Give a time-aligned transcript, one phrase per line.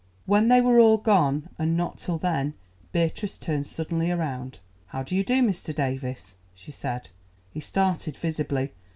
[0.25, 2.55] When they were all gone, and not till then,
[2.91, 4.57] Beatrice turned suddenly round.
[4.87, 5.75] "How do you do, Mr.
[5.75, 7.09] Davies?" she said.
[7.51, 8.71] He started visibly.